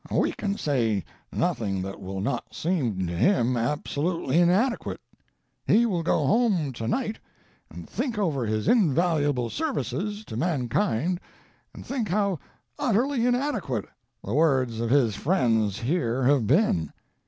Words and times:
We 0.11 0.31
can 0.31 0.57
say 0.57 1.05
nothing 1.31 1.83
that 1.83 2.01
will 2.01 2.21
not 2.21 2.55
seem 2.55 3.05
to 3.05 3.13
him 3.15 3.55
absolutely 3.55 4.39
inadequate. 4.39 4.99
He 5.67 5.85
will 5.85 6.01
go 6.01 6.25
home 6.25 6.73
tonight 6.73 7.19
and 7.69 7.87
think 7.87 8.17
over 8.17 8.47
his 8.47 8.67
invaluable 8.67 9.51
services 9.51 10.25
to 10.25 10.35
mankind 10.35 11.19
and 11.71 11.85
think 11.85 12.09
how 12.09 12.39
utterly 12.79 13.27
inadequate 13.27 13.85
the 14.23 14.33
words 14.33 14.79
of 14.79 14.89
his 14.89 15.15
friends 15.15 15.77
here 15.77 16.23
have 16.23 16.47
been. 16.47 16.91